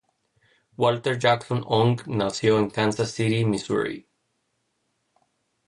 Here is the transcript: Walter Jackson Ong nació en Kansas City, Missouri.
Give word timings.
Walter 0.77 1.15
Jackson 1.19 1.63
Ong 1.67 2.01
nació 2.07 2.57
en 2.57 2.71
Kansas 2.71 3.11
City, 3.11 3.45
Missouri. 3.45 4.07